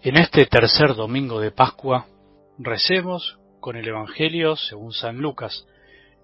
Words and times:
En 0.00 0.16
este 0.16 0.46
tercer 0.46 0.94
domingo 0.94 1.40
de 1.40 1.50
Pascua, 1.50 2.06
recemos 2.56 3.36
con 3.58 3.74
el 3.74 3.88
Evangelio 3.88 4.54
según 4.54 4.92
San 4.92 5.18
Lucas, 5.18 5.66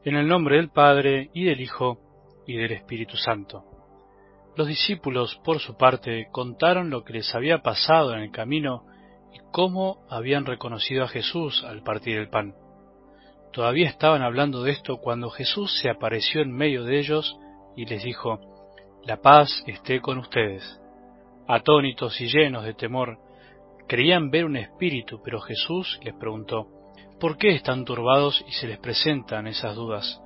en 0.04 0.14
el 0.14 0.28
nombre 0.28 0.58
del 0.58 0.70
Padre 0.70 1.30
y 1.34 1.42
del 1.42 1.60
Hijo 1.60 1.98
y 2.46 2.56
del 2.56 2.70
Espíritu 2.70 3.16
Santo. 3.16 3.64
Los 4.56 4.68
discípulos, 4.68 5.40
por 5.44 5.58
su 5.58 5.76
parte, 5.76 6.28
contaron 6.30 6.88
lo 6.88 7.02
que 7.02 7.14
les 7.14 7.34
había 7.34 7.62
pasado 7.62 8.14
en 8.14 8.20
el 8.20 8.30
camino 8.30 8.84
y 9.32 9.40
cómo 9.50 10.06
habían 10.08 10.46
reconocido 10.46 11.02
a 11.02 11.08
Jesús 11.08 11.64
al 11.64 11.82
partir 11.82 12.16
el 12.16 12.30
pan. 12.30 12.54
Todavía 13.52 13.88
estaban 13.88 14.22
hablando 14.22 14.62
de 14.62 14.70
esto 14.70 14.98
cuando 14.98 15.30
Jesús 15.30 15.80
se 15.82 15.90
apareció 15.90 16.42
en 16.42 16.52
medio 16.52 16.84
de 16.84 17.00
ellos 17.00 17.36
y 17.76 17.86
les 17.86 18.04
dijo, 18.04 18.38
La 19.04 19.20
paz 19.20 19.64
esté 19.66 20.00
con 20.00 20.18
ustedes. 20.18 20.80
Atónitos 21.48 22.20
y 22.20 22.28
llenos 22.28 22.64
de 22.64 22.74
temor, 22.74 23.18
Creían 23.86 24.30
ver 24.30 24.44
un 24.44 24.56
espíritu, 24.56 25.20
pero 25.22 25.40
Jesús 25.40 26.00
les 26.02 26.14
preguntó, 26.14 26.68
¿por 27.20 27.36
qué 27.36 27.50
están 27.54 27.84
turbados 27.84 28.44
y 28.48 28.52
se 28.52 28.66
les 28.66 28.78
presentan 28.78 29.46
esas 29.46 29.74
dudas? 29.74 30.20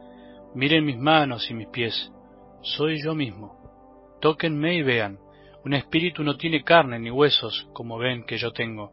Miren 0.55 0.85
mis 0.85 0.99
manos 0.99 1.51
y 1.51 1.55
mis 1.55 1.69
pies, 1.69 2.13
soy 2.63 3.03
yo 3.03 3.15
mismo. 3.15 3.57
Tóquenme 4.21 4.77
y 4.77 4.83
vean, 4.83 5.19
un 5.65 5.75
espíritu 5.75 6.23
no 6.23 6.37
tiene 6.37 6.63
carne 6.63 6.99
ni 6.99 7.11
huesos, 7.11 7.69
como 7.73 7.99
ven 7.99 8.25
que 8.25 8.39
yo 8.39 8.53
tengo. 8.53 8.93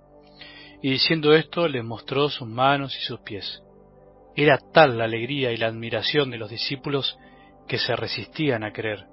Y 0.82 0.90
diciendo 0.92 1.34
esto 1.34 1.68
les 1.68 1.84
mostró 1.84 2.30
sus 2.30 2.48
manos 2.48 2.96
y 2.98 3.02
sus 3.02 3.20
pies. 3.22 3.64
Era 4.36 4.58
tal 4.74 4.98
la 4.98 5.06
alegría 5.06 5.52
y 5.52 5.58
la 5.58 5.68
admiración 5.68 6.30
de 6.30 6.38
los 6.38 6.50
discípulos 6.50 7.18
que 7.68 7.78
se 7.78 7.96
resistían 7.96 8.64
a 8.64 8.74
creer. 8.74 9.06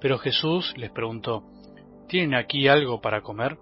Pero 0.00 0.18
Jesús 0.18 0.72
les 0.76 0.90
preguntó, 0.90 1.42
¿Tienen 2.08 2.34
aquí 2.34 2.68
algo 2.68 3.00
para 3.00 3.22
comer? 3.22 3.56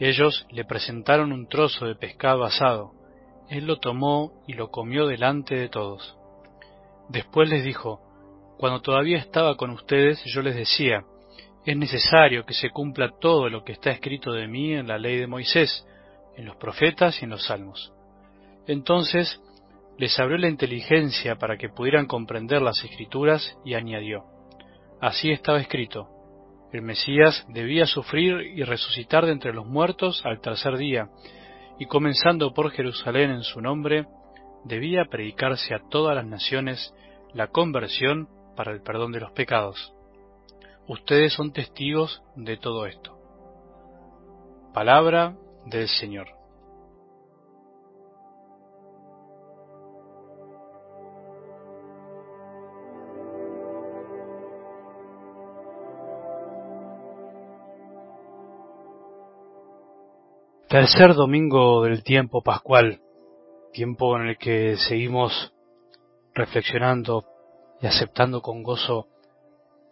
Ellos 0.00 0.46
le 0.50 0.64
presentaron 0.64 1.30
un 1.30 1.46
trozo 1.46 1.84
de 1.84 1.94
pescado 1.94 2.44
asado. 2.44 2.92
Él 3.50 3.66
lo 3.66 3.78
tomó 3.78 4.32
y 4.46 4.54
lo 4.54 4.70
comió 4.70 5.06
delante 5.06 5.54
de 5.54 5.68
todos. 5.68 6.16
Después 7.10 7.50
les 7.50 7.62
dijo, 7.64 8.00
Cuando 8.58 8.80
todavía 8.80 9.18
estaba 9.18 9.56
con 9.58 9.70
ustedes 9.70 10.22
yo 10.24 10.40
les 10.40 10.56
decía, 10.56 11.04
es 11.66 11.76
necesario 11.76 12.46
que 12.46 12.54
se 12.54 12.70
cumpla 12.70 13.12
todo 13.20 13.50
lo 13.50 13.62
que 13.62 13.72
está 13.72 13.90
escrito 13.90 14.32
de 14.32 14.48
mí 14.48 14.72
en 14.72 14.88
la 14.88 14.96
ley 14.96 15.18
de 15.18 15.26
Moisés, 15.26 15.86
en 16.34 16.46
los 16.46 16.56
profetas 16.56 17.20
y 17.20 17.24
en 17.24 17.30
los 17.32 17.44
salmos. 17.44 17.92
Entonces 18.66 19.38
les 19.98 20.18
abrió 20.18 20.38
la 20.38 20.48
inteligencia 20.48 21.36
para 21.36 21.58
que 21.58 21.68
pudieran 21.68 22.06
comprender 22.06 22.62
las 22.62 22.82
escrituras 22.82 23.58
y 23.66 23.74
añadió, 23.74 24.24
Así 24.98 25.30
estaba 25.30 25.60
escrito, 25.60 26.08
el 26.72 26.82
Mesías 26.82 27.44
debía 27.48 27.86
sufrir 27.86 28.40
y 28.40 28.62
resucitar 28.62 29.26
de 29.26 29.32
entre 29.32 29.52
los 29.52 29.66
muertos 29.66 30.22
al 30.24 30.40
tercer 30.40 30.76
día, 30.76 31.08
y 31.78 31.86
comenzando 31.86 32.52
por 32.52 32.70
Jerusalén 32.70 33.30
en 33.30 33.42
su 33.42 33.60
nombre, 33.60 34.06
debía 34.64 35.06
predicarse 35.06 35.74
a 35.74 35.82
todas 35.88 36.14
las 36.14 36.26
naciones 36.26 36.94
la 37.32 37.48
conversión 37.48 38.28
para 38.56 38.72
el 38.72 38.82
perdón 38.82 39.12
de 39.12 39.20
los 39.20 39.32
pecados. 39.32 39.94
Ustedes 40.86 41.32
son 41.32 41.52
testigos 41.52 42.22
de 42.36 42.56
todo 42.56 42.86
esto. 42.86 43.16
Palabra 44.74 45.36
del 45.66 45.88
Señor. 45.88 46.39
Tercer 60.70 61.14
domingo 61.14 61.82
del 61.82 62.04
tiempo 62.04 62.42
pascual, 62.42 63.00
tiempo 63.72 64.16
en 64.16 64.28
el 64.28 64.38
que 64.38 64.76
seguimos 64.76 65.52
reflexionando 66.32 67.24
y 67.80 67.88
aceptando 67.88 68.40
con 68.40 68.62
gozo 68.62 69.08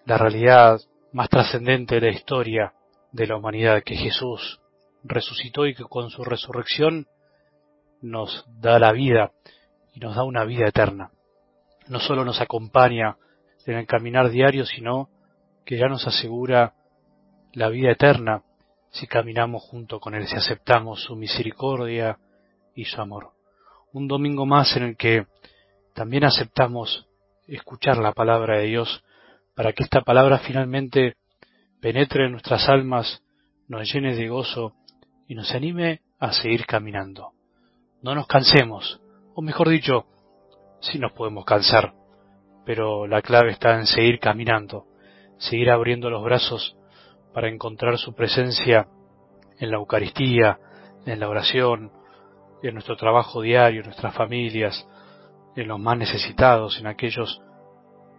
la 0.04 0.18
realidad 0.18 0.78
más 1.10 1.30
trascendente 1.30 1.96
de 1.96 2.00
la 2.02 2.10
historia 2.10 2.74
de 3.10 3.26
la 3.26 3.38
humanidad, 3.38 3.82
que 3.82 3.96
Jesús 3.96 4.60
resucitó 5.02 5.66
y 5.66 5.74
que 5.74 5.82
con 5.82 6.10
su 6.10 6.22
resurrección 6.22 7.08
nos 8.00 8.46
da 8.60 8.78
la 8.78 8.92
vida 8.92 9.32
y 9.94 9.98
nos 9.98 10.14
da 10.14 10.22
una 10.22 10.44
vida 10.44 10.68
eterna. 10.68 11.10
No 11.88 11.98
solo 11.98 12.24
nos 12.24 12.40
acompaña 12.40 13.16
en 13.66 13.78
el 13.78 13.86
caminar 13.88 14.30
diario, 14.30 14.64
sino 14.64 15.08
que 15.66 15.76
ya 15.76 15.88
nos 15.88 16.06
asegura 16.06 16.74
la 17.52 17.68
vida 17.68 17.90
eterna 17.90 18.44
si 18.90 19.06
caminamos 19.06 19.62
junto 19.62 20.00
con 20.00 20.14
Él, 20.14 20.26
si 20.26 20.36
aceptamos 20.36 21.02
su 21.02 21.16
misericordia 21.16 22.18
y 22.74 22.84
su 22.84 23.00
amor. 23.00 23.32
Un 23.92 24.08
domingo 24.08 24.46
más 24.46 24.76
en 24.76 24.82
el 24.84 24.96
que 24.96 25.26
también 25.94 26.24
aceptamos 26.24 27.06
escuchar 27.46 27.98
la 27.98 28.12
palabra 28.12 28.58
de 28.58 28.66
Dios 28.66 29.02
para 29.54 29.72
que 29.72 29.82
esta 29.82 30.02
palabra 30.02 30.38
finalmente 30.38 31.16
penetre 31.80 32.26
en 32.26 32.32
nuestras 32.32 32.68
almas, 32.68 33.22
nos 33.68 33.92
llene 33.92 34.14
de 34.14 34.28
gozo 34.28 34.74
y 35.26 35.34
nos 35.34 35.52
anime 35.52 36.00
a 36.18 36.32
seguir 36.32 36.66
caminando. 36.66 37.32
No 38.02 38.14
nos 38.14 38.26
cansemos, 38.26 39.00
o 39.34 39.42
mejor 39.42 39.68
dicho, 39.68 40.06
sí 40.80 40.98
nos 40.98 41.12
podemos 41.12 41.44
cansar, 41.44 41.94
pero 42.64 43.06
la 43.06 43.22
clave 43.22 43.50
está 43.50 43.74
en 43.78 43.86
seguir 43.86 44.18
caminando, 44.18 44.86
seguir 45.38 45.70
abriendo 45.70 46.10
los 46.10 46.24
brazos 46.24 46.76
para 47.38 47.50
encontrar 47.50 47.96
su 47.98 48.14
presencia 48.14 48.88
en 49.60 49.70
la 49.70 49.76
Eucaristía, 49.76 50.58
en 51.06 51.20
la 51.20 51.28
oración, 51.28 51.92
en 52.64 52.74
nuestro 52.74 52.96
trabajo 52.96 53.42
diario, 53.42 53.78
en 53.78 53.86
nuestras 53.86 54.12
familias, 54.12 54.84
en 55.54 55.68
los 55.68 55.78
más 55.78 55.96
necesitados, 55.96 56.80
en 56.80 56.88
aquellos 56.88 57.40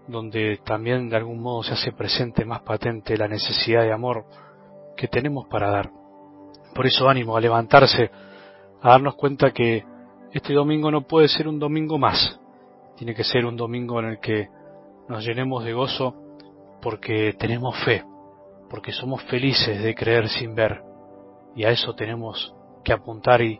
donde 0.08 0.62
también 0.64 1.10
de 1.10 1.18
algún 1.18 1.42
modo 1.42 1.64
se 1.64 1.74
hace 1.74 1.92
presente 1.92 2.46
más 2.46 2.62
patente 2.62 3.18
la 3.18 3.28
necesidad 3.28 3.82
de 3.82 3.92
amor 3.92 4.24
que 4.96 5.10
tenemos 5.10 5.48
para 5.50 5.70
dar. 5.70 5.92
Por 6.74 6.88
eso 6.88 7.10
ánimo 7.10 7.36
a 7.36 7.42
levantarse, 7.42 8.10
a 8.82 8.90
darnos 8.92 9.16
cuenta 9.16 9.52
que 9.52 9.84
este 10.32 10.54
domingo 10.54 10.92
no 10.92 11.02
puede 11.02 11.28
ser 11.28 11.50
un 11.50 11.60
domingo 11.60 11.98
más, 11.98 12.40
tiene 12.96 13.14
que 13.14 13.26
ser 13.26 13.46
un 13.46 13.58
domingo 13.58 14.00
en 14.00 14.06
el 14.06 14.20
que 14.22 14.48
nos 15.10 15.26
llenemos 15.26 15.66
de 15.66 15.74
gozo 15.74 16.16
porque 16.82 17.34
tenemos 17.38 17.76
fe, 17.84 18.06
porque 18.70 18.92
somos 18.92 19.24
felices 19.24 19.82
de 19.82 19.96
creer 19.96 20.30
sin 20.30 20.56
ver. 20.56 20.82
Y 21.56 21.64
a 21.64 21.72
eso 21.72 21.94
tenemos 21.96 22.54
que 22.84 22.94
apuntar 22.94 23.42
y, 23.42 23.60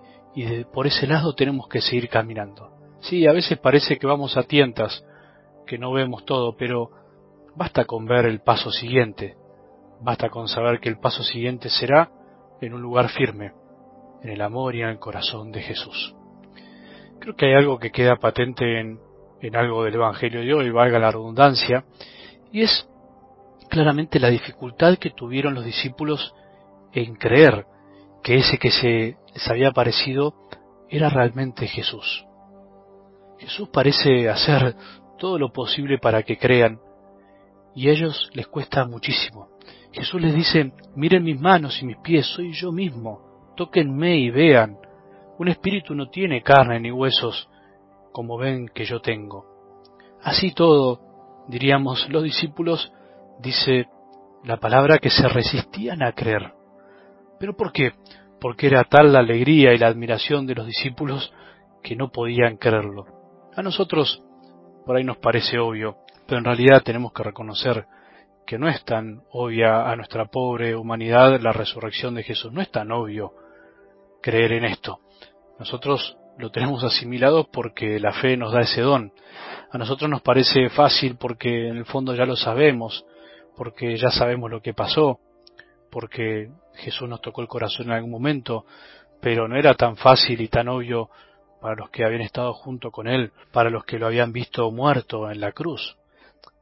por 0.72 0.88
ese 0.88 1.08
lado 1.08 1.34
tenemos 1.34 1.68
que 1.68 1.82
seguir 1.82 2.08
caminando. 2.08 2.72
Sí, 3.02 3.26
a 3.28 3.34
veces 3.34 3.58
parece 3.58 3.98
que 3.98 4.08
vamos 4.08 4.38
a 4.38 4.44
tientas, 4.44 5.04
que 5.66 5.78
no 5.78 5.92
vemos 5.92 6.26
todo, 6.26 6.56
pero 6.56 6.92
basta 7.56 7.86
con 7.86 8.06
ver 8.06 8.26
el 8.26 8.42
paso 8.42 8.72
siguiente, 8.72 9.36
basta 10.02 10.30
con 10.30 10.48
saber 10.48 10.80
que 10.80 10.90
el 10.90 11.00
paso 11.00 11.24
siguiente 11.24 11.70
será 11.70 12.12
en 12.62 12.74
un 12.74 12.82
lugar 12.82 13.10
firme, 13.10 13.54
en 14.22 14.30
el 14.30 14.42
amor 14.42 14.76
y 14.76 14.82
en 14.82 14.90
el 14.90 15.00
corazón 15.00 15.52
de 15.52 15.62
Jesús. 15.62 16.16
Creo 17.20 17.36
que 17.36 17.48
hay 17.48 17.54
algo 17.54 17.80
que 17.80 17.92
queda 17.92 18.16
patente 18.18 18.80
en, 18.80 19.00
en 19.42 19.56
algo 19.56 19.84
del 19.84 19.96
Evangelio 19.96 20.42
de 20.42 20.54
hoy, 20.54 20.70
valga 20.70 21.00
la 21.00 21.12
redundancia, 21.12 21.86
y 22.52 22.62
es 22.62 22.90
claramente 23.70 24.20
la 24.20 24.30
dificultad 24.30 24.98
que 24.98 25.12
tuvieron 25.12 25.54
los 25.54 25.64
discípulos 25.64 26.34
en 26.92 27.16
creer 27.16 27.66
que 28.24 28.36
ese 28.36 28.58
que 28.58 28.72
se 28.72 29.18
les 29.34 29.48
había 29.50 29.70
aparecido 29.70 30.34
era 30.90 31.10
realmente 31.10 31.68
Jesús. 31.68 32.26
Jesús 33.38 33.70
parece 33.70 34.28
hacer 34.28 34.76
todo 35.18 35.38
lo 35.38 35.52
posible 35.54 35.98
para 35.98 36.24
que 36.24 36.38
crean 36.38 36.80
y 37.76 37.88
a 37.88 37.92
ellos 37.92 38.30
les 38.34 38.48
cuesta 38.48 38.86
muchísimo. 38.86 39.50
Jesús 39.92 40.22
les 40.22 40.36
dice, 40.36 40.74
miren 40.96 41.24
mis 41.24 41.40
manos 41.40 41.82
y 41.82 41.86
mis 41.86 41.98
pies, 41.98 42.26
soy 42.26 42.52
yo 42.54 42.72
mismo, 42.72 43.54
tóquenme 43.56 44.18
y 44.18 44.30
vean. 44.30 44.78
Un 45.38 45.48
espíritu 45.48 45.96
no 45.96 46.10
tiene 46.10 46.42
carne 46.42 46.80
ni 46.80 46.92
huesos, 46.92 47.50
como 48.12 48.38
ven 48.38 48.68
que 48.68 48.86
yo 48.86 49.00
tengo. 49.00 49.46
Así 50.22 50.52
todo, 50.52 51.46
diríamos, 51.48 52.10
los 52.10 52.24
discípulos 52.24 52.92
dice 53.40 53.88
la 54.44 54.58
palabra 54.58 55.00
que 55.00 55.10
se 55.10 55.28
resistían 55.28 56.04
a 56.04 56.14
creer. 56.14 56.54
¿Pero 57.40 57.56
por 57.56 57.72
qué? 57.72 57.94
Porque 58.40 58.68
era 58.68 58.84
tal 58.84 59.14
la 59.14 59.20
alegría 59.20 59.74
y 59.74 59.78
la 59.78 59.88
admiración 59.88 60.46
de 60.46 60.56
los 60.56 60.68
discípulos 60.68 61.34
que 61.82 61.96
no 61.96 62.12
podían 62.12 62.58
creerlo. 62.58 63.06
A 63.56 63.62
nosotros 63.62 64.24
por 64.86 64.96
ahí 64.96 65.04
nos 65.04 65.18
parece 65.18 65.60
obvio, 65.60 65.98
pero 66.26 66.40
en 66.40 66.46
realidad 66.46 66.82
tenemos 66.84 67.14
que 67.14 67.24
reconocer 67.24 67.86
que 68.46 68.58
no 68.58 68.68
es 68.68 68.84
tan 68.84 69.22
obvia 69.32 69.90
a 69.90 69.96
nuestra 69.96 70.26
pobre 70.26 70.76
humanidad 70.76 71.40
la 71.40 71.52
resurrección 71.52 72.16
de 72.16 72.24
Jesús, 72.24 72.52
no 72.52 72.62
es 72.62 72.72
tan 72.72 72.92
obvio 72.92 73.34
creer 74.22 74.54
en 74.54 74.66
esto. 74.66 75.00
Nosotros 75.60 76.18
lo 76.38 76.52
tenemos 76.52 76.84
asimilado 76.84 77.48
porque 77.52 78.00
la 78.00 78.14
fe 78.14 78.38
nos 78.38 78.54
da 78.54 78.62
ese 78.62 78.82
don. 78.82 79.12
A 79.72 79.78
nosotros 79.78 80.10
nos 80.10 80.22
parece 80.22 80.70
fácil 80.70 81.16
porque 81.18 81.68
en 81.68 81.78
el 81.78 81.86
fondo 81.86 82.16
ya 82.16 82.26
lo 82.26 82.36
sabemos, 82.36 83.06
porque 83.56 83.98
ya 83.98 84.10
sabemos 84.10 84.50
lo 84.50 84.62
que 84.62 84.74
pasó, 84.74 85.20
porque 85.92 86.50
Jesús 86.76 87.08
nos 87.08 87.22
tocó 87.22 87.42
el 87.42 87.48
corazón 87.48 87.88
en 87.88 87.92
algún 87.94 88.12
momento, 88.12 88.66
pero 89.22 89.48
no 89.48 89.58
era 89.58 89.76
tan 89.76 89.96
fácil 89.96 90.42
y 90.42 90.48
tan 90.48 90.70
obvio 90.70 91.10
para 91.62 91.76
los 91.76 91.90
que 91.90 92.04
habían 92.04 92.22
estado 92.22 92.54
junto 92.54 92.90
con 92.90 93.08
Él, 93.08 93.32
para 93.52 93.70
los 93.70 93.84
que 93.84 94.00
lo 94.00 94.08
habían 94.08 94.32
visto 94.32 94.72
muerto 94.72 95.30
en 95.30 95.40
la 95.40 95.52
cruz, 95.52 95.98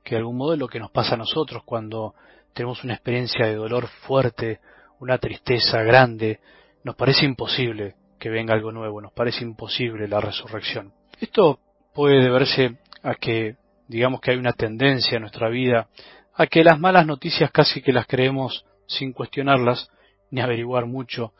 que 0.04 0.15
de 0.15 0.19
algún 0.19 0.38
modo 0.38 0.54
es 0.54 0.59
lo 0.59 0.68
que 0.68 0.80
nos 0.80 0.92
pasa 0.92 1.15
a 1.15 1.18
nosotros 1.18 1.63
cuando 1.63 2.13
tenemos 2.54 2.83
una 2.83 2.95
experiencia 2.95 3.45
de 3.45 3.56
dolor 3.56 3.88
fuerte, 3.88 4.59
una 5.00 5.18
tristeza 5.18 5.81
grande, 5.83 6.39
nos 6.83 6.95
parece 6.95 7.25
imposible 7.25 7.95
que 8.19 8.30
venga 8.30 8.54
algo 8.54 8.71
nuevo, 8.71 9.00
nos 9.00 9.13
parece 9.13 9.44
imposible 9.44 10.07
la 10.07 10.19
resurrección. 10.19 10.92
Esto 11.21 11.59
puede 11.94 12.21
deberse 12.21 12.77
a 13.07 13.15
que, 13.15 13.56
digamos 13.88 14.19
que 14.19 14.31
hay 14.31 14.38
una 14.38 14.51
tendencia 14.51 15.15
en 15.15 15.21
nuestra 15.21 15.48
vida, 15.48 15.88
a 16.36 16.45
que 16.45 16.62
las 16.62 16.77
malas 16.77 17.06
noticias 17.06 17.51
casi 17.51 17.81
que 17.81 17.94
las 17.94 18.06
creemos 18.06 18.65
sin 18.86 19.13
cuestionarlas, 19.13 19.89
ni 20.30 20.42
averiguar 20.42 20.88
mucho, 20.88 21.33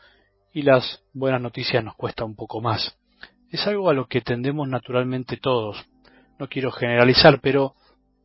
y 0.50 0.62
las 0.62 1.02
buenas 1.12 1.42
noticias 1.42 1.84
nos 1.84 1.94
cuesta 1.94 2.24
un 2.24 2.34
poco 2.34 2.62
más. 2.62 2.96
Es 3.50 3.66
algo 3.66 3.90
a 3.90 3.92
lo 3.92 4.06
que 4.06 4.22
tendemos 4.22 4.66
naturalmente 4.66 5.36
todos. 5.36 5.76
No 6.38 6.48
quiero 6.48 6.72
generalizar, 6.72 7.38
pero 7.42 7.74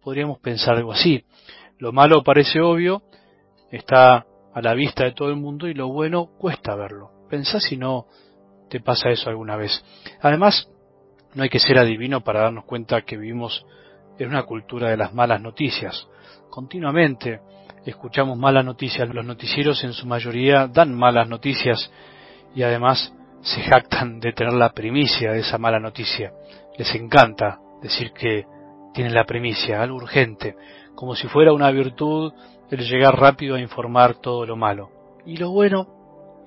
podríamos 0.01 0.39
pensar 0.39 0.75
algo 0.77 0.93
así. 0.93 1.25
Lo 1.79 1.91
malo 1.91 2.23
parece 2.23 2.61
obvio, 2.61 3.03
está 3.71 4.25
a 4.53 4.61
la 4.61 4.73
vista 4.73 5.03
de 5.03 5.11
todo 5.11 5.27
el 5.27 5.35
mundo 5.35 5.67
y 5.67 5.73
lo 5.73 5.89
bueno 5.89 6.27
cuesta 6.37 6.75
verlo. 6.75 7.11
Pensá 7.29 7.59
si 7.59 7.75
no 7.75 8.07
te 8.69 8.79
pasa 8.79 9.09
eso 9.09 9.29
alguna 9.29 9.57
vez. 9.57 9.83
Además, 10.21 10.69
no 11.35 11.43
hay 11.43 11.49
que 11.49 11.59
ser 11.59 11.77
adivino 11.77 12.21
para 12.21 12.41
darnos 12.41 12.65
cuenta 12.65 13.01
que 13.01 13.17
vivimos 13.17 13.65
en 14.17 14.29
una 14.29 14.43
cultura 14.43 14.89
de 14.89 14.97
las 14.97 15.13
malas 15.13 15.41
noticias. 15.41 16.07
Continuamente 16.49 17.41
escuchamos 17.85 18.37
malas 18.37 18.65
noticias. 18.65 19.09
Los 19.09 19.25
noticieros 19.25 19.83
en 19.83 19.93
su 19.93 20.05
mayoría 20.05 20.67
dan 20.67 20.93
malas 20.93 21.27
noticias 21.27 21.91
y 22.55 22.63
además 22.63 23.13
se 23.41 23.61
jactan 23.61 24.19
de 24.19 24.33
tener 24.33 24.53
la 24.53 24.71
primicia 24.71 25.31
de 25.33 25.39
esa 25.39 25.57
mala 25.57 25.79
noticia. 25.79 26.31
Les 26.77 26.93
encanta 26.95 27.59
decir 27.81 28.11
que 28.13 28.45
tienen 28.93 29.13
la 29.13 29.25
primicia, 29.25 29.81
algo 29.81 29.97
urgente, 29.97 30.55
como 30.95 31.15
si 31.15 31.27
fuera 31.27 31.51
una 31.53 31.71
virtud 31.71 32.31
el 32.69 32.79
llegar 32.87 33.19
rápido 33.19 33.55
a 33.55 33.59
informar 33.59 34.15
todo 34.15 34.45
lo 34.45 34.55
malo. 34.55 34.89
Y 35.25 35.37
lo 35.37 35.51
bueno, 35.51 35.87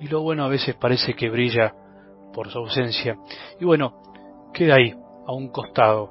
y 0.01 0.09
lo 0.09 0.23
bueno 0.23 0.45
a 0.45 0.49
veces 0.49 0.75
parece 0.77 1.15
que 1.15 1.31
brilla 1.31 1.75
por 2.33 2.51
su 2.51 2.59
ausencia. 2.59 3.17
Y 3.61 3.65
bueno, 3.65 4.03
queda 4.57 4.77
ahí, 4.77 4.95
a 5.27 5.33
un 5.35 5.49
costado, 5.49 6.11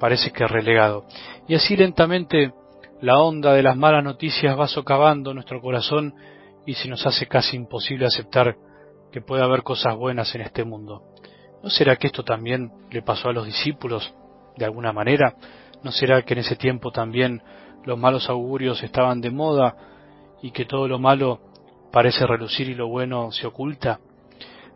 parece 0.00 0.32
que 0.32 0.44
relegado. 0.48 1.04
Y 1.46 1.54
así 1.54 1.76
lentamente 1.76 2.52
la 3.00 3.20
onda 3.20 3.52
de 3.52 3.62
las 3.62 3.76
malas 3.76 4.02
noticias 4.02 4.58
va 4.58 4.66
socavando 4.66 5.32
nuestro 5.32 5.60
corazón 5.60 6.12
y 6.66 6.74
se 6.74 6.88
nos 6.88 7.06
hace 7.06 7.26
casi 7.26 7.56
imposible 7.56 8.06
aceptar 8.06 8.56
que 9.12 9.20
puede 9.20 9.44
haber 9.44 9.62
cosas 9.62 9.94
buenas 9.94 10.34
en 10.34 10.40
este 10.40 10.64
mundo. 10.64 11.04
¿No 11.62 11.70
será 11.70 11.94
que 11.94 12.08
esto 12.08 12.24
también 12.24 12.72
le 12.90 13.02
pasó 13.02 13.28
a 13.28 13.32
los 13.32 13.46
discípulos 13.46 14.12
de 14.56 14.64
alguna 14.64 14.92
manera? 14.92 15.36
¿No 15.84 15.92
será 15.92 16.22
que 16.22 16.34
en 16.34 16.40
ese 16.40 16.56
tiempo 16.56 16.90
también 16.90 17.42
los 17.84 17.96
malos 17.96 18.28
augurios 18.28 18.82
estaban 18.82 19.20
de 19.20 19.30
moda 19.30 19.76
y 20.42 20.50
que 20.50 20.64
todo 20.64 20.88
lo 20.88 20.98
malo 20.98 21.38
parece 21.92 22.26
relucir 22.26 22.68
y 22.68 22.74
lo 22.74 22.88
bueno 22.88 23.30
se 23.30 23.46
oculta? 23.46 24.00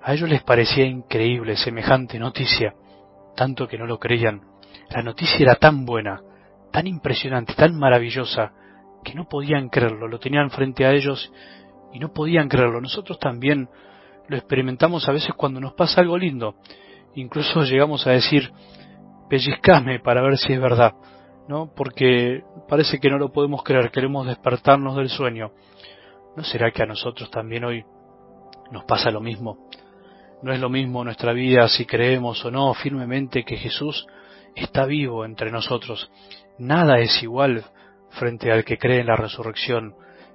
A 0.04 0.14
ellos 0.14 0.28
les 0.28 0.44
parecía 0.44 0.84
increíble 0.84 1.56
semejante 1.56 2.18
noticia, 2.20 2.74
tanto 3.38 3.68
que 3.68 3.78
no 3.78 3.86
lo 3.86 3.98
creían. 3.98 4.42
La 4.90 5.02
noticia 5.02 5.38
era 5.38 5.54
tan 5.54 5.86
buena 5.86 6.22
tan 6.70 6.86
impresionante, 6.86 7.54
tan 7.54 7.78
maravillosa, 7.78 8.52
que 9.04 9.14
no 9.14 9.28
podían 9.28 9.68
creerlo, 9.68 10.08
lo 10.08 10.18
tenían 10.18 10.50
frente 10.50 10.84
a 10.84 10.92
ellos 10.92 11.32
y 11.92 11.98
no 11.98 12.12
podían 12.12 12.48
creerlo. 12.48 12.80
Nosotros 12.80 13.18
también 13.18 13.68
lo 14.28 14.36
experimentamos 14.36 15.08
a 15.08 15.12
veces 15.12 15.34
cuando 15.34 15.60
nos 15.60 15.74
pasa 15.74 16.00
algo 16.00 16.18
lindo. 16.18 16.56
Incluso 17.14 17.62
llegamos 17.62 18.06
a 18.06 18.10
decir, 18.10 18.52
pellizcame 19.28 20.00
para 20.00 20.22
ver 20.22 20.36
si 20.36 20.52
es 20.52 20.60
verdad, 20.60 20.94
¿no? 21.48 21.72
Porque 21.74 22.42
parece 22.68 22.98
que 22.98 23.08
no 23.08 23.18
lo 23.18 23.32
podemos 23.32 23.62
creer, 23.62 23.90
queremos 23.90 24.26
despertarnos 24.26 24.96
del 24.96 25.08
sueño. 25.08 25.52
¿No 26.36 26.44
será 26.44 26.70
que 26.70 26.82
a 26.82 26.86
nosotros 26.86 27.30
también 27.30 27.64
hoy 27.64 27.84
nos 28.70 28.84
pasa 28.84 29.10
lo 29.10 29.20
mismo? 29.20 29.68
No 30.42 30.52
es 30.52 30.60
lo 30.60 30.68
mismo 30.68 31.04
nuestra 31.04 31.32
vida 31.32 31.68
si 31.68 31.84
creemos 31.84 32.44
o 32.44 32.50
no 32.50 32.72
firmemente 32.74 33.44
que 33.44 33.56
Jesús 33.56 34.06
está 34.54 34.84
vivo 34.86 35.24
entre 35.24 35.50
nosotros 35.50 36.10
Nada 36.58 36.98
es 36.98 37.22
igual 37.22 37.64
frente 38.10 38.50
al 38.50 38.64
que 38.64 38.78
cree 38.78 39.00
en 39.00 39.06
la 39.06 39.16
resurrección, 39.16 39.94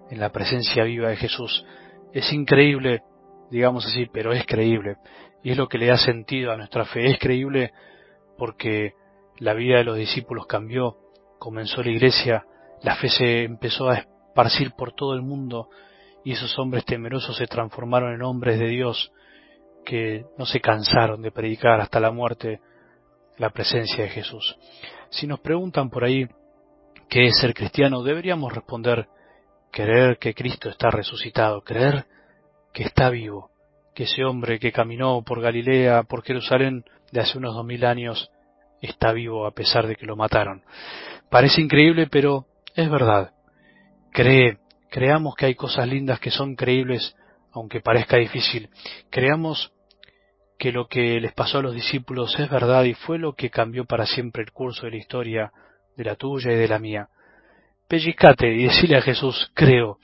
en 0.10 0.20
la 0.20 0.32
presencia 0.32 0.86
viva 0.86 1.10
de 1.10 1.18
Jesús. 1.18 1.66
Es 2.14 2.32
increíble, 2.32 3.02
digamos 3.52 3.86
así, 3.86 4.08
pero 4.12 4.32
es 4.32 4.46
creíble. 4.46 4.96
Y 5.44 5.52
es 5.52 5.58
lo 5.58 5.68
que 5.68 5.78
le 5.78 5.88
da 5.88 5.98
sentido 5.98 6.52
a 6.52 6.58
nuestra 6.58 6.86
fe. 6.86 7.10
Es 7.10 7.20
creíble 7.20 7.74
porque 8.38 8.94
la 9.38 9.54
vida 9.54 9.78
de 9.78 9.84
los 9.84 9.98
discípulos 9.98 10.46
cambió, 10.48 10.98
comenzó 11.40 11.84
la 11.84 11.92
iglesia, 11.92 12.46
la 12.82 12.96
fe 12.96 13.10
se 13.10 13.44
empezó 13.44 13.90
a 13.90 13.98
esparcir 13.98 14.72
por 14.78 14.94
todo 14.94 15.14
el 15.14 15.24
mundo 15.24 15.68
y 16.24 16.32
esos 16.32 16.58
hombres 16.58 16.86
temerosos 16.86 17.36
se 17.36 17.48
transformaron 17.48 18.14
en 18.14 18.22
hombres 18.22 18.60
de 18.60 18.70
Dios 18.70 19.12
que 19.84 20.26
no 20.38 20.46
se 20.46 20.60
cansaron 20.60 21.22
de 21.22 21.32
predicar 21.32 21.80
hasta 21.80 22.00
la 22.00 22.12
muerte 22.12 22.60
la 23.38 23.50
presencia 23.50 24.04
de 24.04 24.10
Jesús. 24.10 24.58
Si 25.10 25.28
nos 25.28 25.40
preguntan 25.40 25.90
por 25.90 26.04
ahí 26.04 26.28
qué 27.10 27.26
es 27.28 27.38
ser 27.40 27.54
cristiano, 27.54 28.04
deberíamos 28.04 28.54
responder 28.54 29.08
creer 29.72 30.18
que 30.18 30.34
Cristo 30.34 30.70
está 30.70 30.90
resucitado, 30.92 31.62
creer 31.62 32.06
que 32.72 32.84
está 32.84 33.10
vivo, 33.10 33.50
que 33.94 34.04
ese 34.04 34.24
hombre 34.24 34.60
que 34.60 34.72
caminó 34.72 35.24
por 35.24 35.42
Galilea, 35.42 36.04
por 36.04 36.24
Jerusalén 36.24 36.84
de 37.12 37.22
hace 37.22 37.38
unos 37.38 37.56
dos 37.56 37.66
mil 37.66 37.86
años, 37.86 38.32
está 38.82 39.12
vivo 39.12 39.46
a 39.46 39.52
pesar 39.52 39.88
de 39.88 39.96
que 39.96 40.06
lo 40.06 40.16
mataron. 40.16 40.64
Parece 41.30 41.62
increíble, 41.62 42.08
pero 42.08 42.46
es 42.76 42.90
verdad. 42.90 43.34
Cree, 44.12 44.60
creamos 44.90 45.36
que 45.36 45.48
hay 45.48 45.56
cosas 45.56 45.88
lindas 45.88 46.20
que 46.20 46.30
son 46.30 46.56
creíbles, 46.56 47.16
aunque 47.52 47.82
parezca 47.82 48.18
difícil. 48.18 48.70
Creamos 49.10 49.73
que 50.64 50.72
lo 50.72 50.88
que 50.88 51.20
les 51.20 51.34
pasó 51.34 51.58
a 51.58 51.62
los 51.62 51.76
discípulos 51.76 52.40
es 52.40 52.50
verdad 52.50 52.86
y 52.86 52.94
fue 52.94 53.20
lo 53.20 53.34
que 53.34 53.50
cambió 53.50 53.84
para 53.84 54.06
siempre 54.06 54.44
el 54.44 54.54
curso 54.54 54.86
de 54.86 54.92
la 54.92 54.98
historia 54.98 55.52
de 55.98 56.06
la 56.06 56.16
tuya 56.16 56.54
y 56.54 56.56
de 56.56 56.70
la 56.70 56.80
mía. 56.80 57.10
Pellizcate 57.90 58.48
y 58.48 58.64
decile 58.64 58.96
a 58.96 59.02
Jesús, 59.02 59.52
creo, 59.54 59.98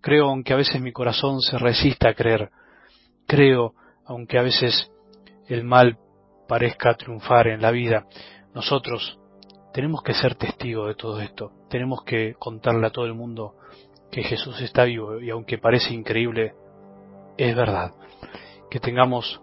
creo 0.00 0.30
aunque 0.30 0.54
a 0.54 0.56
veces 0.56 0.80
mi 0.80 0.90
corazón 0.90 1.42
se 1.42 1.58
resista 1.58 2.08
a 2.08 2.14
creer, 2.14 2.48
creo 3.26 3.74
aunque 4.06 4.38
a 4.38 4.42
veces 4.42 4.90
el 5.48 5.64
mal 5.64 5.98
parezca 6.48 6.94
triunfar 6.94 7.48
en 7.48 7.60
la 7.60 7.70
vida. 7.70 8.06
Nosotros 8.54 9.18
tenemos 9.74 10.02
que 10.02 10.14
ser 10.14 10.34
testigos 10.36 10.88
de 10.88 10.94
todo 10.94 11.20
esto, 11.20 11.52
tenemos 11.68 12.04
que 12.04 12.36
contarle 12.38 12.86
a 12.86 12.90
todo 12.90 13.04
el 13.04 13.12
mundo 13.12 13.56
que 14.10 14.22
Jesús 14.22 14.62
está 14.62 14.84
vivo 14.84 15.20
y 15.20 15.28
aunque 15.28 15.58
parece 15.58 15.92
increíble, 15.92 16.54
es 17.36 17.54
verdad. 17.54 17.92
Que 18.70 18.80
tengamos 18.80 19.42